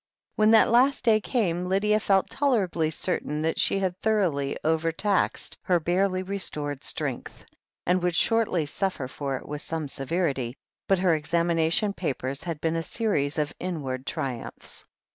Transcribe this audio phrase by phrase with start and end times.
[0.35, 5.79] When that last day came Lydia felt tolerably certain that she had thoroughly overtaxed her
[5.79, 7.45] barely restored strength,
[7.85, 12.77] and would shortly suffer for it with some severity, but her examination papers had been
[12.77, 14.85] a series of inward triumphs.